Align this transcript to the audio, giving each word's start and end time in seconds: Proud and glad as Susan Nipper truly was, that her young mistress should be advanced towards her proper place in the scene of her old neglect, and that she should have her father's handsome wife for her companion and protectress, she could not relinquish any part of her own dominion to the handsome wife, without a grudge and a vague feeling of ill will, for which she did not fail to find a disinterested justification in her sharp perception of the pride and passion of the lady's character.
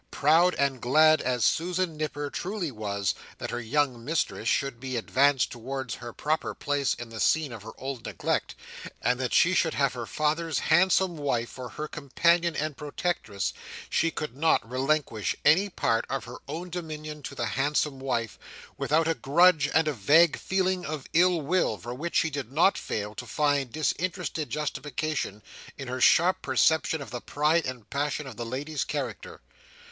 Proud 0.09 0.55
and 0.55 0.81
glad 0.81 1.21
as 1.21 1.45
Susan 1.45 1.95
Nipper 1.95 2.31
truly 2.31 2.71
was, 2.71 3.13
that 3.37 3.51
her 3.51 3.59
young 3.61 4.03
mistress 4.03 4.49
should 4.49 4.79
be 4.79 4.97
advanced 4.97 5.51
towards 5.51 5.93
her 5.93 6.11
proper 6.11 6.55
place 6.55 6.95
in 6.95 7.09
the 7.09 7.19
scene 7.19 7.53
of 7.53 7.61
her 7.61 7.73
old 7.77 8.03
neglect, 8.07 8.55
and 8.99 9.19
that 9.19 9.31
she 9.31 9.53
should 9.53 9.75
have 9.75 9.93
her 9.93 10.07
father's 10.07 10.57
handsome 10.57 11.17
wife 11.17 11.51
for 11.51 11.69
her 11.69 11.87
companion 11.87 12.55
and 12.55 12.77
protectress, 12.77 13.53
she 13.91 14.09
could 14.09 14.35
not 14.35 14.67
relinquish 14.67 15.35
any 15.45 15.69
part 15.69 16.03
of 16.09 16.23
her 16.23 16.37
own 16.47 16.71
dominion 16.71 17.21
to 17.21 17.35
the 17.35 17.45
handsome 17.45 17.99
wife, 17.99 18.39
without 18.79 19.07
a 19.07 19.13
grudge 19.13 19.69
and 19.71 19.87
a 19.87 19.93
vague 19.93 20.35
feeling 20.35 20.83
of 20.83 21.05
ill 21.13 21.41
will, 21.41 21.77
for 21.77 21.93
which 21.93 22.15
she 22.15 22.31
did 22.31 22.51
not 22.51 22.75
fail 22.75 23.13
to 23.13 23.27
find 23.27 23.69
a 23.69 23.73
disinterested 23.73 24.49
justification 24.49 25.43
in 25.77 25.87
her 25.87 26.01
sharp 26.01 26.41
perception 26.41 27.03
of 27.03 27.11
the 27.11 27.21
pride 27.21 27.67
and 27.67 27.87
passion 27.91 28.25
of 28.25 28.35
the 28.35 28.45
lady's 28.47 28.83
character. 28.83 29.41